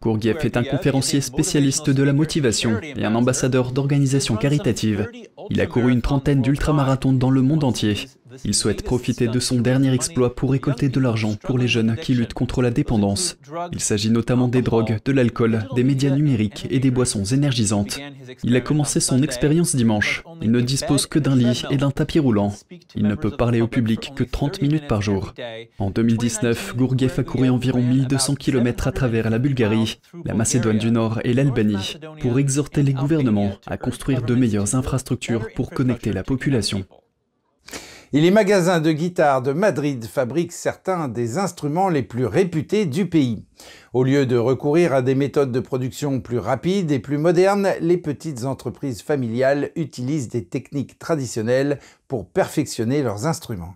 Gourgiev 0.02 0.38
est 0.44 0.56
un 0.56 0.64
conférencier 0.64 1.20
spécialiste 1.20 1.90
de 1.90 2.04
la 2.04 2.14
motivation 2.14 2.80
et 2.82 3.04
un 3.04 3.16
ambassadeur 3.16 3.74
d'organisations 3.74 4.38
caritatives. 4.38 5.10
Il 5.50 5.60
a 5.60 5.66
couru 5.66 5.92
une 5.92 6.02
trentaine 6.02 6.42
d'ultramarathons 6.42 7.12
dans 7.12 7.32
le 7.32 7.42
monde 7.42 7.66
entier 7.66 7.96
il 8.44 8.54
souhaite 8.54 8.84
profiter 8.84 9.28
de 9.28 9.40
son 9.40 9.60
dernier 9.60 9.94
exploit 9.94 10.36
pour 10.36 10.52
récolter 10.52 10.90
de 10.90 11.00
l'argent 11.00 11.36
pour 11.36 11.58
les 11.58 11.68
jeunes 11.68 11.96
qui 11.96 12.14
luttent 12.14 12.34
contre 12.34 12.62
la 12.62 12.72
dépendance. 12.72 13.38
Il 13.72 13.80
s'agit 13.80 14.12
notamment 14.12 14.48
des 14.48 14.62
drogues, 14.62 15.00
de 15.04 15.12
l'alcool, 15.12 15.68
des 15.76 15.84
médias 15.84 16.10
numériques 16.16 16.68
et 16.70 16.80
des 16.80 16.92
boissons 16.92 17.24
énergisantes. 17.24 18.00
Il 18.44 18.56
a 18.56 18.62
commencé 18.62 19.00
son 19.00 19.22
expérience 19.22 19.76
dimanche. 19.76 20.24
Il 20.42 20.52
ne 20.52 20.62
dispose 20.62 21.06
que 21.06 21.20
d'un 21.20 21.36
lit 21.36 21.64
et 21.70 21.78
d'un 21.78 21.92
tapis 21.92 22.20
roulant. 22.20 22.54
Il 22.96 23.08
ne 23.08 23.16
peut 23.16 23.32
parler 23.32 23.62
au 23.62 23.68
public 23.68 24.14
que 24.16 24.24
30 24.24 24.62
minutes 24.62 24.88
par 24.88 25.02
jour. 25.02 25.34
En 25.80 25.90
2019, 25.90 26.76
Gourgiev 26.76 27.20
a 27.20 27.24
couru 27.24 27.50
environ 27.50 27.82
1200 27.82 28.36
km 28.36 28.88
à 28.88 28.92
travers 28.92 29.30
la 29.30 29.40
Bulgarie, 29.40 30.00
la 30.26 30.34
Macédoine 30.34 30.78
du 30.78 30.92
Nord 30.92 31.20
et 31.24 31.34
l'Albanie 31.34 31.98
pour 32.22 32.40
exhorter 32.40 32.84
les 32.84 32.94
gouvernements 32.94 33.52
à 33.68 33.78
construire 33.78 34.22
de 34.22 34.36
meilleures 34.36 34.76
infrastructures 34.76 35.48
pour 35.56 35.70
connecter 35.72 36.14
la 36.14 36.24
population. 36.24 36.86
Et 38.12 38.22
les 38.22 38.32
magasins 38.32 38.80
de 38.80 38.92
guitare 38.92 39.44
de 39.44 39.54
Madrid 39.54 40.04
fabriquent 40.04 40.52
certains 40.52 41.08
des 41.08 41.38
instruments 41.38 41.90
les 41.90 42.02
plus 42.02 42.26
réputés 42.26 42.88
du 42.88 43.08
pays. 43.08 43.46
Au 43.94 44.04
lieu 44.04 44.26
de 44.26 44.36
recourir 44.36 44.94
à 44.94 45.04
des 45.04 45.14
méthodes 45.14 45.52
de 45.52 45.60
production 45.60 46.20
plus 46.20 46.40
rapides 46.40 46.90
et 46.90 46.98
plus 46.98 47.20
modernes, 47.20 47.70
les 47.82 47.98
petites 47.98 48.46
entreprises 48.46 49.04
familiales 49.04 49.70
utilisent 49.76 50.30
des 50.30 50.46
techniques 50.46 50.98
traditionnelles 50.98 51.78
pour 52.08 52.28
perfectionner 52.28 53.04
leurs 53.04 53.28
instruments. 53.28 53.76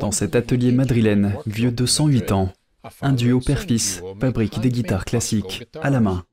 Dans 0.00 0.12
cet 0.12 0.34
atelier 0.34 0.72
madrilène, 0.72 1.36
vieux 1.46 1.70
de 1.70 1.86
108 1.86 2.32
ans, 2.32 2.52
un 3.00 3.12
duo 3.12 3.38
père-fils 3.38 4.02
fabrique 4.20 4.60
des 4.60 4.70
guitares 4.70 5.04
classiques 5.04 5.68
à 5.80 5.90
la 5.90 6.00
main. 6.00 6.24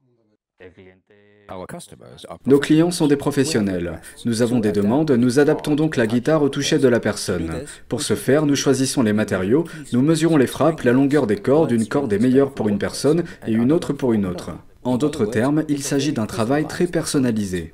Nos 2.45 2.59
clients 2.59 2.91
sont 2.91 3.07
des 3.07 3.15
professionnels. 3.15 4.01
Nous 4.25 4.41
avons 4.41 4.59
des 4.59 4.71
demandes, 4.71 5.11
nous 5.11 5.39
adaptons 5.39 5.75
donc 5.75 5.97
la 5.97 6.07
guitare 6.07 6.43
au 6.43 6.49
toucher 6.49 6.79
de 6.79 6.87
la 6.87 6.99
personne. 6.99 7.49
Pour 7.89 8.01
ce 8.01 8.15
faire, 8.15 8.45
nous 8.45 8.55
choisissons 8.55 9.03
les 9.03 9.13
matériaux, 9.13 9.65
nous 9.93 10.01
mesurons 10.01 10.37
les 10.37 10.47
frappes, 10.47 10.81
la 10.81 10.93
longueur 10.93 11.27
des 11.27 11.37
cordes, 11.37 11.71
une 11.71 11.87
corde 11.87 12.13
est 12.13 12.19
meilleure 12.19 12.53
pour 12.53 12.69
une 12.69 12.79
personne 12.79 13.23
et 13.47 13.51
une 13.51 13.71
autre 13.71 13.93
pour 13.93 14.13
une 14.13 14.25
autre. 14.25 14.51
En 14.83 14.97
d'autres 14.97 15.25
termes, 15.25 15.63
il 15.69 15.83
s'agit 15.83 16.13
d'un 16.13 16.25
travail 16.25 16.65
très 16.67 16.87
personnalisé. 16.87 17.73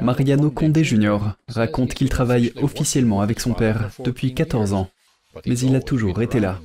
Mariano 0.00 0.50
Condé 0.50 0.82
Jr. 0.82 1.18
raconte 1.48 1.92
qu'il 1.92 2.08
travaille 2.08 2.52
officiellement 2.62 3.20
avec 3.20 3.40
son 3.40 3.52
père 3.52 3.90
depuis 4.02 4.34
14 4.34 4.72
ans, 4.72 4.88
mais 5.46 5.58
il 5.58 5.76
a 5.76 5.82
toujours 5.82 6.22
été 6.22 6.40
là. 6.40 6.58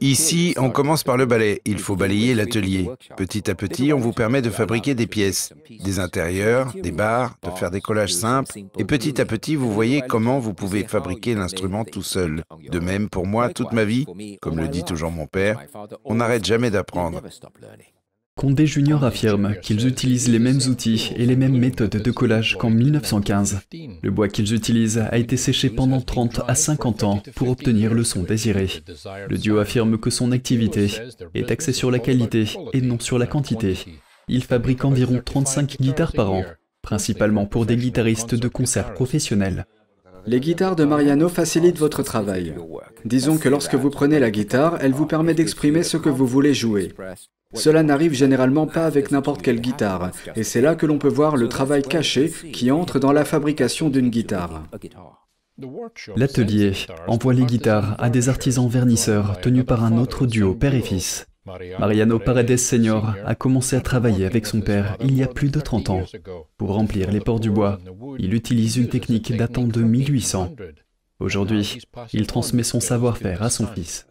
Ici, 0.00 0.54
on 0.58 0.70
commence 0.70 1.04
par 1.04 1.16
le 1.16 1.26
balai. 1.26 1.60
Il 1.64 1.78
faut 1.78 1.96
balayer 1.96 2.34
l'atelier. 2.34 2.88
Petit 3.16 3.50
à 3.50 3.54
petit, 3.54 3.92
on 3.92 3.98
vous 3.98 4.12
permet 4.12 4.42
de 4.42 4.50
fabriquer 4.50 4.94
des 4.94 5.06
pièces, 5.06 5.52
des 5.68 5.98
intérieurs, 5.98 6.72
des 6.74 6.92
barres, 6.92 7.36
de 7.42 7.50
faire 7.50 7.70
des 7.70 7.80
collages 7.80 8.14
simples. 8.14 8.52
Et 8.78 8.84
petit 8.84 9.20
à 9.20 9.24
petit, 9.24 9.56
vous 9.56 9.72
voyez 9.72 10.02
comment 10.02 10.38
vous 10.38 10.54
pouvez 10.54 10.84
fabriquer 10.84 11.34
l'instrument 11.34 11.84
tout 11.84 12.02
seul. 12.02 12.44
De 12.70 12.78
même, 12.78 13.08
pour 13.08 13.26
moi, 13.26 13.48
toute 13.48 13.72
ma 13.72 13.84
vie, 13.84 14.06
comme 14.40 14.58
le 14.58 14.68
dit 14.68 14.84
toujours 14.84 15.10
mon 15.10 15.26
père, 15.26 15.60
on 16.04 16.16
n'arrête 16.16 16.44
jamais 16.44 16.70
d'apprendre. 16.70 17.22
Condé 18.34 18.66
Junior 18.66 19.04
affirme 19.04 19.54
qu'ils 19.60 19.86
utilisent 19.86 20.28
les 20.28 20.38
mêmes 20.38 20.60
outils 20.68 21.12
et 21.16 21.26
les 21.26 21.36
mêmes 21.36 21.56
méthodes 21.56 22.02
de 22.02 22.10
collage 22.10 22.56
qu'en 22.58 22.70
1915. 22.70 23.60
Le 24.02 24.10
bois 24.10 24.28
qu'ils 24.28 24.54
utilisent 24.54 24.98
a 24.98 25.18
été 25.18 25.36
séché 25.36 25.68
pendant 25.68 26.00
30 26.00 26.40
à 26.48 26.54
50 26.54 27.04
ans 27.04 27.22
pour 27.34 27.50
obtenir 27.50 27.92
le 27.92 28.04
son 28.04 28.22
désiré. 28.22 28.68
Le 29.28 29.36
duo 29.36 29.58
affirme 29.58 29.98
que 29.98 30.10
son 30.10 30.32
activité 30.32 30.90
est 31.34 31.50
axée 31.50 31.72
sur 31.72 31.90
la 31.90 31.98
qualité 31.98 32.46
et 32.72 32.80
non 32.80 32.98
sur 32.98 33.18
la 33.18 33.26
quantité. 33.26 33.76
Il 34.28 34.42
fabrique 34.42 34.84
environ 34.84 35.20
35 35.22 35.76
guitares 35.80 36.12
par 36.12 36.32
an, 36.32 36.44
principalement 36.80 37.46
pour 37.46 37.66
des 37.66 37.76
guitaristes 37.76 38.34
de 38.34 38.48
concert 38.48 38.94
professionnels. 38.94 39.66
Les 40.26 40.40
guitares 40.40 40.76
de 40.76 40.84
Mariano 40.84 41.28
facilitent 41.28 41.78
votre 41.78 42.02
travail. 42.02 42.54
Disons 43.04 43.38
que 43.38 43.48
lorsque 43.48 43.74
vous 43.74 43.90
prenez 43.90 44.18
la 44.18 44.30
guitare, 44.30 44.78
elle 44.80 44.92
vous 44.92 45.06
permet 45.06 45.34
d'exprimer 45.34 45.82
ce 45.82 45.96
que 45.96 46.08
vous 46.08 46.26
voulez 46.26 46.54
jouer. 46.54 46.92
Cela 47.54 47.82
n'arrive 47.82 48.14
généralement 48.14 48.66
pas 48.66 48.86
avec 48.86 49.10
n'importe 49.10 49.42
quelle 49.42 49.60
guitare, 49.60 50.10
et 50.36 50.42
c'est 50.42 50.60
là 50.60 50.74
que 50.74 50.86
l'on 50.86 50.98
peut 50.98 51.08
voir 51.08 51.36
le 51.36 51.48
travail 51.48 51.82
caché 51.82 52.32
qui 52.52 52.70
entre 52.70 52.98
dans 52.98 53.12
la 53.12 53.24
fabrication 53.24 53.90
d'une 53.90 54.08
guitare. 54.08 54.64
L'atelier 56.16 56.72
envoie 57.06 57.34
les 57.34 57.44
guitares 57.44 57.96
à 57.98 58.08
des 58.08 58.28
artisans 58.28 58.68
vernisseurs 58.68 59.40
tenus 59.40 59.66
par 59.66 59.84
un 59.84 59.98
autre 59.98 60.26
duo 60.26 60.54
père 60.54 60.74
et 60.74 60.80
fils. 60.80 61.26
Mariano 61.44 62.20
Paredes 62.20 62.56
Senior 62.56 63.14
a 63.24 63.34
commencé 63.34 63.74
à 63.74 63.80
travailler 63.80 64.26
avec 64.26 64.46
son 64.46 64.60
père 64.60 64.96
il 65.00 65.16
y 65.16 65.24
a 65.24 65.26
plus 65.26 65.50
de 65.50 65.60
30 65.60 65.90
ans. 65.90 66.02
Pour 66.56 66.74
remplir 66.74 67.10
les 67.10 67.20
ports 67.20 67.40
du 67.40 67.50
bois, 67.50 67.78
il 68.18 68.34
utilise 68.34 68.76
une 68.76 68.88
technique 68.88 69.36
datant 69.36 69.64
de 69.64 69.82
1800. 69.82 70.54
Aujourd'hui, 71.18 71.78
il 72.12 72.26
transmet 72.26 72.62
son 72.62 72.80
savoir-faire 72.80 73.42
à 73.42 73.50
son 73.50 73.66
fils. 73.66 74.06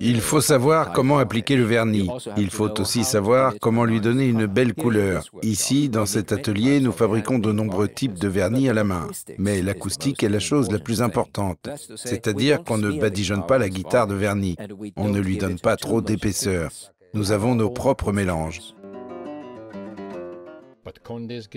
Il 0.00 0.20
faut 0.20 0.40
savoir 0.40 0.92
comment 0.92 1.18
appliquer 1.18 1.56
le 1.56 1.64
vernis. 1.64 2.08
Il 2.36 2.50
faut 2.50 2.80
aussi 2.80 3.04
savoir 3.04 3.54
comment 3.60 3.84
lui 3.84 4.00
donner 4.00 4.26
une 4.26 4.46
belle 4.46 4.74
couleur. 4.74 5.24
Ici, 5.42 5.88
dans 5.88 6.06
cet 6.06 6.32
atelier, 6.32 6.80
nous 6.80 6.92
fabriquons 6.92 7.38
de 7.38 7.52
nombreux 7.52 7.88
types 7.88 8.18
de 8.18 8.28
vernis 8.28 8.68
à 8.68 8.74
la 8.74 8.84
main. 8.84 9.08
Mais 9.38 9.62
l'acoustique 9.62 10.22
est 10.22 10.28
la 10.28 10.40
chose 10.40 10.70
la 10.70 10.78
plus 10.78 11.02
importante. 11.02 11.68
C'est-à-dire 11.96 12.64
qu'on 12.64 12.78
ne 12.78 12.92
badigeonne 12.92 13.46
pas 13.46 13.58
la 13.58 13.68
guitare 13.68 14.06
de 14.06 14.14
vernis. 14.14 14.56
On 14.96 15.08
ne 15.08 15.20
lui 15.20 15.38
donne 15.38 15.58
pas 15.58 15.76
trop 15.76 16.00
d'épaisseur. 16.00 16.70
Nous 17.14 17.32
avons 17.32 17.54
nos 17.54 17.70
propres 17.70 18.12
mélanges. 18.12 18.74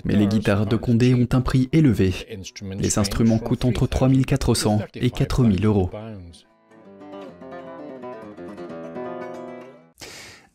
Mais 0.04 0.16
les 0.16 0.28
guitares 0.28 0.66
de 0.66 0.76
Condé 0.76 1.14
ont 1.14 1.28
un 1.32 1.42
prix 1.42 1.70
élevé. 1.72 2.14
Les 2.78 3.00
instruments 3.00 3.40
coûtent 3.40 3.66
entre 3.66 3.88
3400 3.88 4.82
et 4.96 5.10
4000 5.10 5.66
euros. 5.66 5.90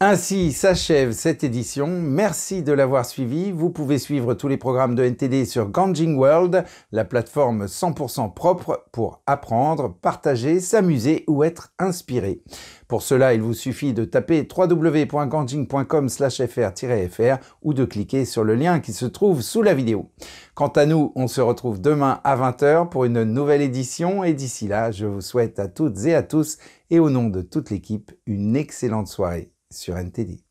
Ainsi 0.02 0.52
s'achève 0.52 1.12
cette 1.12 1.45
édition. 1.45 1.87
Merci 1.87 2.62
de 2.62 2.73
l'avoir 2.73 3.04
suivi. 3.04 3.52
Vous 3.52 3.69
pouvez 3.69 3.99
suivre 3.99 4.33
tous 4.33 4.49
les 4.49 4.57
programmes 4.57 4.95
de 4.95 5.04
NTD 5.04 5.45
sur 5.45 5.69
Ganjing 5.69 6.16
World, 6.16 6.64
la 6.90 7.04
plateforme 7.04 7.66
100% 7.66 8.33
propre 8.33 8.87
pour 8.92 9.21
apprendre, 9.26 9.95
partager, 10.00 10.61
s'amuser 10.61 11.25
ou 11.28 11.45
être 11.45 11.75
inspiré. 11.78 12.40
Pour 12.88 13.02
cela, 13.02 13.35
il 13.35 13.42
vous 13.42 13.52
suffit 13.52 13.92
de 13.92 14.07
taper 14.07 14.49
www.ganjing.com/fr-fr 14.50 17.37
ou 17.61 17.75
de 17.75 17.85
cliquer 17.85 18.25
sur 18.25 18.42
le 18.42 18.54
lien 18.54 18.80
qui 18.80 18.95
se 18.95 19.04
trouve 19.04 19.42
sous 19.42 19.61
la 19.61 19.75
vidéo. 19.75 20.09
Quant 20.54 20.69
à 20.69 20.87
nous, 20.87 21.12
on 21.14 21.28
se 21.28 21.42
retrouve 21.42 21.78
demain 21.78 22.23
à 22.25 22.38
20h 22.38 22.88
pour 22.88 23.04
une 23.04 23.25
nouvelle 23.25 23.61
édition 23.61 24.25
et 24.25 24.33
d'ici 24.33 24.66
là, 24.66 24.92
je 24.92 25.04
vous 25.04 25.21
souhaite 25.21 25.59
à 25.59 25.69
toutes 25.69 26.07
et 26.07 26.14
à 26.14 26.23
tous 26.23 26.57
et 26.88 27.00
au 27.00 27.11
nom 27.11 27.28
de 27.28 27.42
toute 27.42 27.69
l'équipe 27.69 28.12
une 28.25 28.57
excellente 28.57 29.09
soirée 29.09 29.52
sur 29.73 29.97
NTD. 29.97 30.43